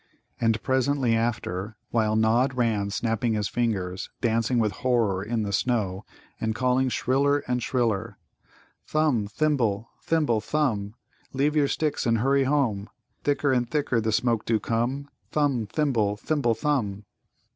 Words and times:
And 0.39 0.59
presently 0.63 1.15
after, 1.15 1.75
while 1.91 2.15
Nod 2.15 2.55
ran 2.55 2.89
snapping 2.89 3.33
his 3.35 3.47
fingers, 3.47 4.09
dancing 4.19 4.57
with 4.57 4.71
horror 4.71 5.23
in 5.23 5.43
the 5.43 5.53
snow, 5.53 6.05
and 6.39 6.55
calling 6.55 6.89
shriller 6.89 7.43
and 7.47 7.61
shriller, 7.61 8.17
"Thumb, 8.87 9.27
Thimble; 9.27 9.91
Thimble, 10.01 10.41
Thumb, 10.41 10.95
Leave 11.33 11.55
your 11.55 11.67
sticks 11.67 12.07
and 12.07 12.17
hurry 12.17 12.45
home: 12.45 12.89
Thicker 13.23 13.53
and 13.53 13.69
thicker 13.69 14.01
the 14.01 14.11
smoke 14.11 14.43
do 14.43 14.59
come! 14.59 15.07
Thumb, 15.29 15.67
Thimble; 15.67 16.17
Thimble, 16.17 16.55
Thumb!" 16.55 17.05